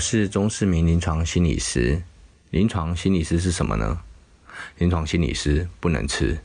[0.00, 2.02] 是钟世明临床心理师。
[2.50, 4.00] 临床心理师是什么呢？
[4.78, 6.38] 临床心理师不能吃。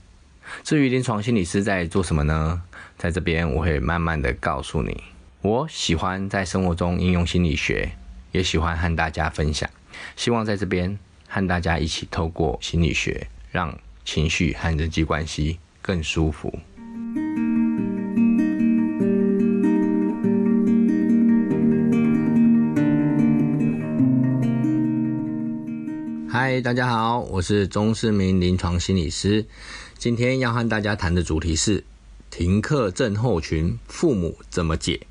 [0.64, 2.62] 至于临床心理师在做什么呢？
[2.98, 5.04] 在这边我会慢慢的告诉你。
[5.42, 7.94] 我喜欢在生活中应用心理学，
[8.32, 9.70] 也喜欢和大家分享。
[10.16, 16.60] 希望在这边和大家一起透过心理学，让情绪和人际关系更舒服。
[26.62, 29.46] 大家好，我是钟世明临床心理师。
[29.98, 31.84] 今天要和大家谈的主题是
[32.30, 35.06] 停课症候群，父母怎么解？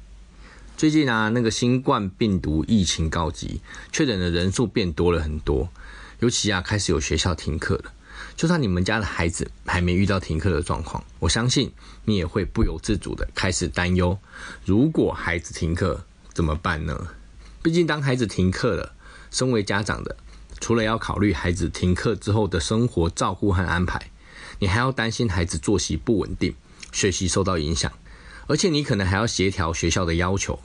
[0.74, 3.60] 最近啊，那个新冠病毒疫情告急，
[3.92, 5.68] 确诊的人数变多了很多，
[6.20, 7.92] 尤其啊，开始有学校停课了。
[8.36, 11.70] 就算你们家的孩子还没遇到停课的状况，我相信
[12.06, 14.18] 你也会不由自主的开始担忧：
[14.64, 17.08] 如果孩子停课怎么办呢？
[17.62, 18.94] 毕竟当孩子停课了，
[19.30, 20.16] 身为家长的。
[20.60, 24.10] 除了要考虑孩子停课之后的生活照顾和安排，
[24.58, 26.54] 你还要担心孩子作息不稳定，
[26.92, 27.92] 学习受到影响，
[28.46, 30.58] 而且你可能还要协调学校的要求。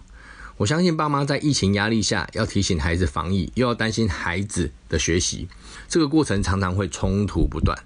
[0.57, 5.47] 我相信爸妈在疫情压力下，要提醒孩子防疫，又要担心孩子的学习，
[5.87, 7.77] 这个过程常常会冲突不断，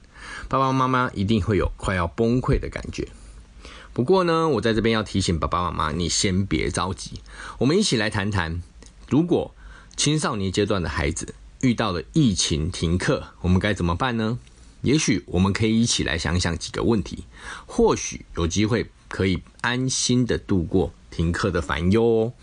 [0.49, 3.07] 爸爸妈妈一定会有快要崩溃的感觉。
[3.93, 7.21] 不过呢，我在这边要提醒爸爸妈妈，你先别着急，
[7.59, 8.61] 我们一起来谈谈，
[9.07, 9.53] 如果
[9.95, 11.35] 青少年阶段的孩子。
[11.63, 14.37] 遇到了疫情停课，我们该怎么办呢？
[14.81, 17.23] 也许我们可以一起来想想几个问题，
[17.65, 22.33] 或许有机会可以安心的度过停课的烦忧哦。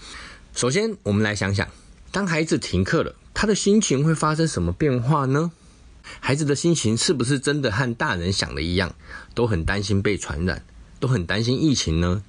[0.55, 1.69] 首先，我们来想想，
[2.11, 5.53] 当孩子停课了，他的心情会发生什么变化呢？
[6.21, 8.95] 孩子的心情是不是真的和大人想的一样，
[9.35, 10.65] 都很担心被传染，
[10.99, 12.25] 都很担心疫情呢？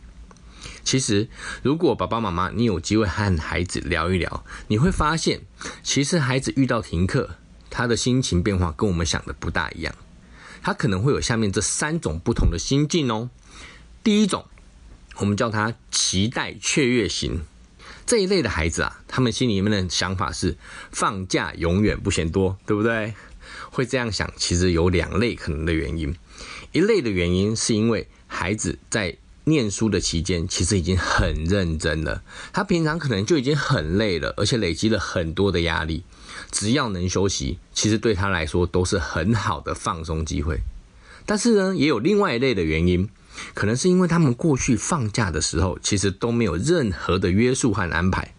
[0.83, 1.29] 其实，
[1.63, 5.41] 如果爸爸妈妈你有机会和孩子聊一聊，你会发现，
[5.83, 7.37] 其实孩子遇到停课，
[7.69, 9.95] 他的心情变化跟我们想的不大一样。
[10.63, 13.29] 他可能会有下面这三种不同的心境哦。
[14.03, 14.45] 第一种，
[15.17, 17.41] 我们叫他期待雀跃型
[18.05, 20.57] 这一类的孩子啊，他们心里面的想法是
[20.91, 23.13] 放假永远不嫌多，对不对？
[23.69, 26.15] 会这样想，其实有两类可能的原因。
[26.71, 29.17] 一类的原因是因为孩子在
[29.51, 32.23] 念书的期间，其实已经很认真了。
[32.51, 36.03] 他平常可能就已经很累了，而且累积了很多的压力。
[36.49, 40.61] 只要能休息，其实对他来说都是很好的放松机会。
[41.25, 43.07] 但是呢，也有另外一类的原因，
[43.53, 48.33] 可能是因为他们过去放假的时候，其实都没有任何的约束和安排，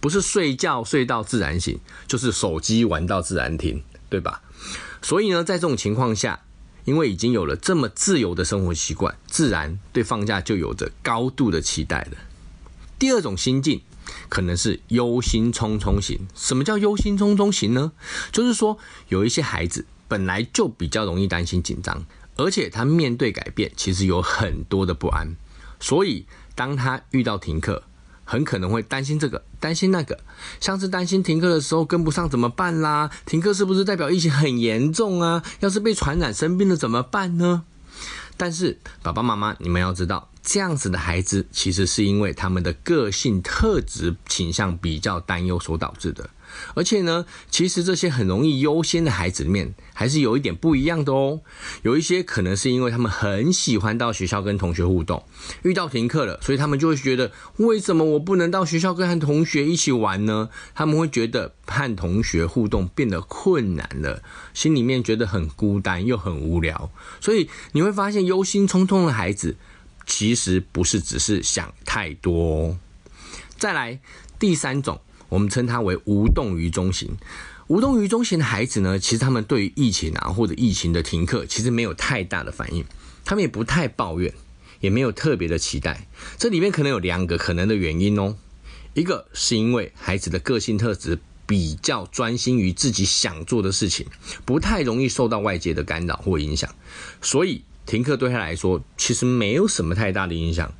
[0.00, 4.42] 不是睡觉睡到自然醒，就是手机玩到自然停，对吧？
[5.02, 6.40] 所以呢，在这种情况下，
[6.88, 12.16] 因为已经有了这么自由的生活习惯，自然对放假就有着高度的期待了。
[12.98, 13.82] 第二种心境
[14.30, 16.26] 可能是忧心忡忡型。
[16.34, 17.92] 什么叫忧心忡忡型呢？
[18.32, 18.78] 就是说
[19.08, 22.06] 有一些孩子本来就比较容易担心紧张，
[22.36, 25.36] 而且他面对改变其实有很多的不安，
[25.78, 27.84] 所以当他遇到停课。
[28.30, 30.18] 很可能会担心这个，担心那个，
[30.60, 33.10] 像是担心停课的时候跟不上怎么办啦？
[33.24, 35.42] 停课是不是代表疫情很严重啊？
[35.60, 37.64] 要是被传染生病了怎么办呢？
[38.36, 46.30] 但是爸爸妈妈，你们要知道，这样子的孩子其实是因为他们的个性特质倾向比较担忧所导致的。
[46.74, 51.42] 而且呢，其实这些很容易优先的孩子里面，还是有一点不一样的哦。
[51.82, 55.22] 有一些可能是因为他们很喜欢到学校跟同学互动，
[55.60, 60.48] 遇到停课了，所以他们就会觉得，为什么我不能到学校跟同学一起玩呢？
[60.74, 64.22] 他们会觉得和同学互动变得困难了，
[64.54, 66.90] 心里面觉得很孤单又很无聊。
[67.20, 69.56] 所以你会发现，忧心忡忡的孩子，
[70.08, 72.76] 其实不是只是想太多。
[73.56, 74.00] 再来
[74.40, 75.00] 第三种。
[75.30, 77.18] 我们称它为无动于衷型。
[77.66, 82.82] 无动于衷型的孩子呢，其实他们对于疫情啊或者疫情的停课，其实没有太大的反应，
[83.26, 84.32] 他们也不太抱怨，
[84.80, 86.08] 也没有特别的期待。
[86.38, 88.38] 这里面可能有两个可能的原因哦。
[88.94, 94.06] 一个是因为孩子的个性特质比较专心于自己想做的事情，
[94.46, 96.74] 不太容易受到外界的干扰或影响，
[97.20, 100.70] 所以停课对他来说其实没有什么太大的影响。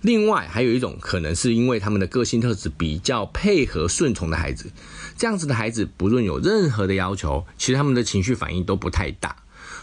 [0.00, 4.72] 另外还有一种可能是因为他们的个性特质比较配合顺从的孩子，
[5.16, 9.36] 这样子的孩子不论有任何的要求，其实他们的情绪反应都不太大，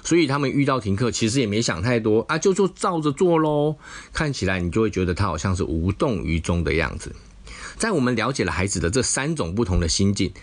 [0.03, 3.77] 所以他们遇到停课其实也没想太多啊，就就照着做喽。
[4.11, 7.15] 看起来你就会觉得他好像是无动于衷的样子。
[7.77, 10.33] 在我们了解了孩子的这三种不同的心境，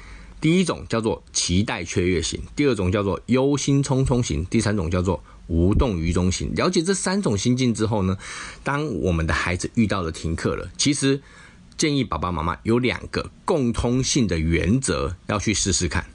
[0.40, 5.22] 第一种叫做期待雀跃型，第二种叫做忧心忡忡型，第三种叫做。
[5.50, 6.54] 无动于衷型。
[6.54, 8.16] 了解这三种心境之后呢，
[8.62, 11.20] 当我们的孩子遇到了停课了，其实
[11.76, 16.06] 建议爸爸妈妈有两个共通性的原则要去试试看。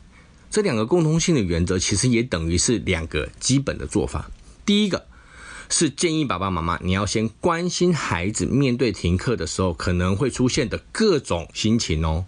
[0.50, 4.32] 这两个共通性的原则其实也等于是两个基本的做法。
[4.66, 5.06] 第一个
[5.68, 12.26] 是建议爸爸妈妈你要先关心孩子面对停课的时候可能会出现的各种心情哦，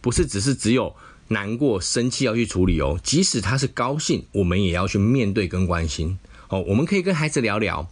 [0.00, 0.94] 不是只是只有
[1.28, 6.18] 难过、生气要去处理哦，即使他是高兴，我们也要去面对跟关心。
[6.48, 7.88] 哦，我们可以跟孩子聊聊。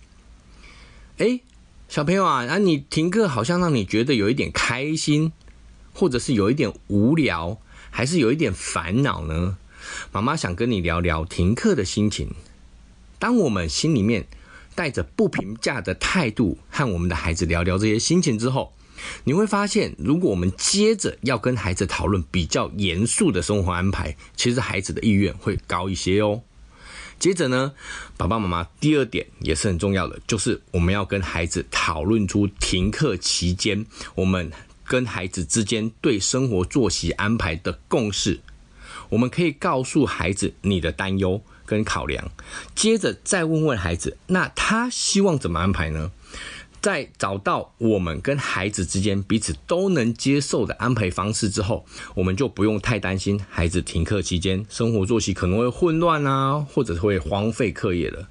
[1.19, 1.41] 哎，
[1.89, 5.33] 小朋友啊，那你停课好像让你觉得有一点开心，
[5.93, 7.59] 或者是有一点无聊，
[7.91, 9.59] 还是有一点烦恼呢？
[10.11, 12.31] 妈妈想跟你聊聊停课的心情。
[13.19, 14.27] 当我们心里面
[14.75, 18.73] 带着不评价的态度和我们的孩子聊聊这些心情之后，
[19.25, 26.41] 你会发现，如果我们接着要跟孩子讨论比较严肃的生活安排，其实孩子的意愿会高一些哦。
[27.19, 27.73] 接着呢，
[28.17, 34.51] 爸爸妈妈第二点也是很重要的，就是我们要跟孩子讨论出停课期间我们
[34.85, 38.41] 跟孩子之间对生活作息安排的共识。
[39.09, 42.31] 我们可以告诉孩子你的担忧跟考量，
[42.75, 46.11] 接着再问问孩子，那他希望怎么安排呢？
[46.87, 51.85] 在找到我们跟孩子之间彼此都能接受的安排方式之后，
[52.15, 58.29] 我们就不用太担心孩子停课期间生活作息可能会混乱啊，或者会荒废课业了。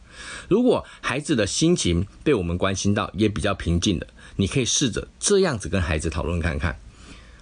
[0.47, 4.07] 如果孩子的心情被我们关心到，也比较平静的，
[4.37, 6.79] 你可以试着这样子跟孩子讨论看看。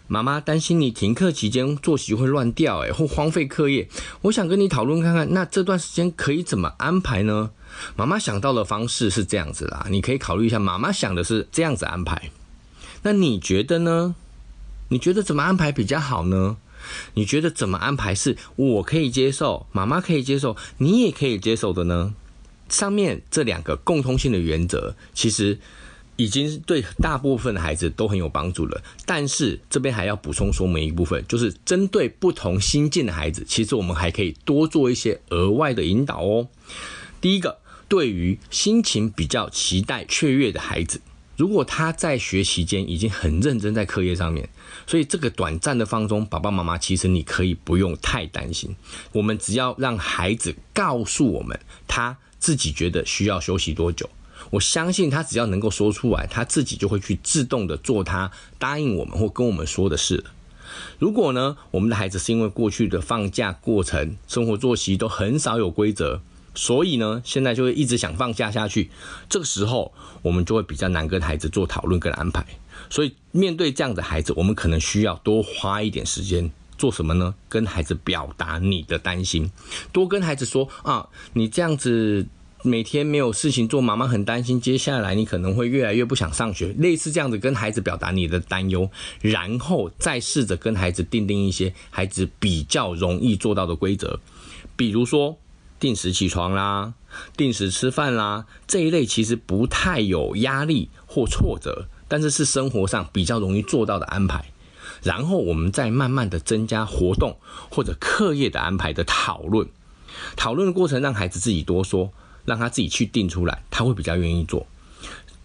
[0.07, 3.87] 妈妈担心你停课期间作息会乱掉，诶，或荒废课业。
[4.23, 7.51] 我想跟你讨论看看，那这段时间可以怎么安排呢？
[7.95, 10.59] 妈妈想到的方式是这样子啦，你可以考虑一下。
[10.59, 12.31] 妈妈想的是这样子安排，
[13.01, 14.15] 那你觉得呢？
[14.89, 16.57] 你觉得怎么安排比较好呢？
[17.13, 22.13] 你觉得怎么安排是我可以接受，妈妈可以接受，你也可以接受的呢？
[22.69, 25.59] 上面这两个共通性的原则，其实。
[26.15, 36.47] 已经对大部分的孩子都很有帮助了，但是这边还要补充说明一部分，就是针对不同心境的孩子，其实我们还可以多做一些额外的引导哦。
[37.19, 37.57] 第一个，
[37.93, 40.99] 对于心情比较期待雀跃的孩子，
[41.37, 44.49] 如果他在学期间已经很认真在课业上面，
[44.87, 48.75] 所以这个短暂的放松，爸爸妈妈其实你可以不用太担心，
[49.11, 54.09] 我们只要让孩子告诉我们他自己觉得需要休息多久。
[54.49, 60.25] 我相信他只要能够说出来，他自己就会去自动的做他答应我们或跟我们说的事
[60.97, 66.23] 如果呢，我们的孩子是因为过去的放假过程、生活作息都很少有规则，
[66.55, 68.89] 所以呢，现在就会一直想放假下去。
[69.29, 72.45] 这个时候，我们就会比较难跟孩子做讨论跟安排。
[72.89, 77.33] 所以，面对这样的孩子，我们可能需要多花一点时间做什么呢？
[77.49, 79.51] 跟孩子表达你的担心，
[79.91, 82.27] 多跟孩子说啊，你这样子。
[82.65, 84.61] 每天没有事情做，妈妈很担心。
[84.61, 88.89] 接下来你可能会越来越不想上学，类似这样子跟孩子表达你的担忧，
[89.19, 94.17] 然后再试着跟孩子定定一些孩子比较容易做到的规则，
[94.77, 95.37] 比如说
[95.83, 96.93] 定时起床啦，
[97.35, 104.45] 定时吃饭啦这一类，其实不太有压力或挫折，但是是生活上比较容易做到的安排。
[105.01, 107.37] 然后我们再慢慢的增加活动
[107.69, 109.67] 或者课业的安排的讨论，
[110.37, 112.13] 讨论的过程让孩子自己多说。
[112.45, 114.67] 让他自己去定出来，他会比较愿意做。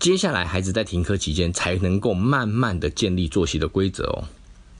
[0.00, 4.24] 接下来，孩子在停课期间才能够慢慢的建立作息的规则哦。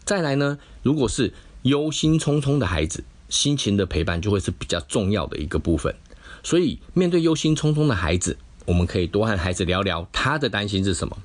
[0.05, 5.95] 再来呢，如果是忧心忡忡的孩子，心情的陪伴就会是比较重要的一个部分。
[6.43, 11.17] 所以，面对忧心忡忡的孩子，我们可以多和孩子聊聊他的担心是什么，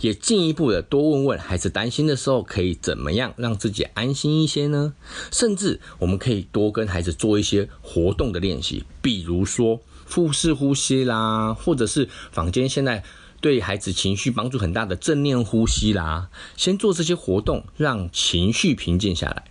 [0.00, 4.94] 也进一步的多问问孩子担心的时候可以怎么样让自己安心一些呢？
[5.30, 9.80] 甚至我们可以多跟孩子做一些活动的练习，比如说。
[10.04, 13.02] 腹式呼吸啦，或者是坊间现在
[13.40, 19.44] 对孩子情绪帮助很大的正念呼吸啦，先做这些活动，让情绪平静下来。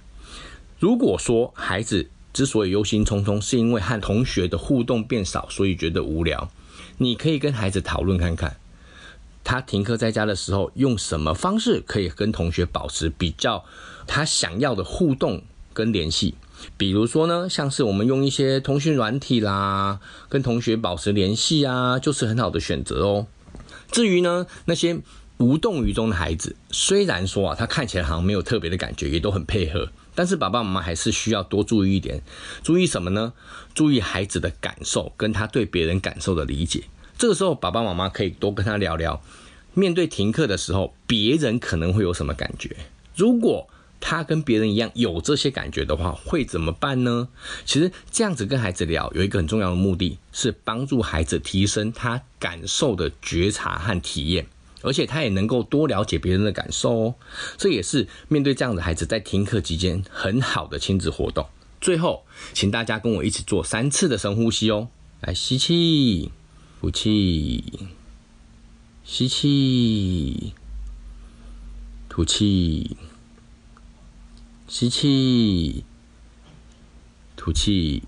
[0.81, 6.49] 如果说孩子之所以忧心忡忡，是因为和同学的互动变少，所以觉得无聊，
[6.97, 8.57] 你可以跟孩子讨论看看，
[9.43, 13.63] 他停课在家的时候，用什么方式可以跟同学保持比较
[14.07, 16.33] 他想要的互动跟联系。
[16.77, 23.27] 比如说呢，像是我们用一些通讯软体啦，跟同学保持联系啊，就是很好的选择哦。
[23.91, 24.97] 至于呢，那些
[25.37, 32.21] 无动于衷的孩子，虽然说啊，他看起来好像没有特别的感觉，也都很配合，但是爸爸妈妈还是需要多注意一点。
[32.63, 33.33] 注意什么呢？
[33.73, 36.83] 注意孩子的感受，跟他对别人感受的理解。
[37.17, 39.21] 这个时候，爸爸妈妈可以多跟他聊聊，
[39.73, 42.75] 面对停课的时候，别人可能会有什么感觉？
[43.15, 43.67] 如果
[43.99, 47.27] 他跟别人一样有这些感觉的话，会怎么办呢？
[47.65, 54.47] 其实这样子跟孩子聊，有一个很重要的目的，是帮助孩子提升他感受的觉察和体验。
[54.81, 57.15] 而且他也能够多了解别人的感受哦，
[57.57, 61.47] 这也是面对这样的孩子在听课期间很好的亲子活动。
[61.79, 62.23] 最后，
[62.53, 64.89] 请大家跟我一起做三次的深呼吸哦，
[65.21, 66.31] 来吸气，
[66.79, 67.63] 呼气，
[69.03, 70.53] 吸气，
[72.07, 72.95] 吐气，
[74.67, 75.83] 吸气，
[77.35, 78.03] 吐气。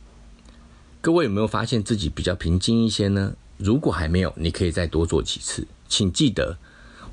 [1.01, 3.35] 各位有没有发现自己比较平静一些呢？
[3.57, 5.67] 如果还没有，你可以再多做几次。
[5.93, 6.57] 请记得，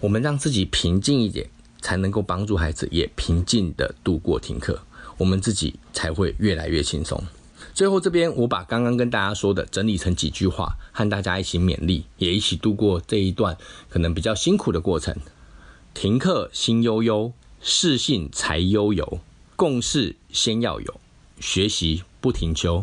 [0.01, 1.51] 我们让自己平静一点，
[1.83, 4.81] 才能够帮助孩子也平静的度过停课，
[5.19, 7.23] 我们自己才会越来越轻松。
[7.75, 13.59] 最后这边，我把刚刚跟大家说的整理成几句话，和大家一起勉励，也一起度过这一段
[13.91, 15.15] 可能比较辛苦的过程。
[15.93, 19.21] 停课心悠悠，事性才悠游，
[19.57, 21.01] 共事先要有，
[21.39, 22.83] 学习不停休。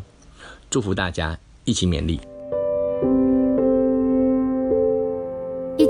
[0.69, 2.19] 祝福大家一起勉励。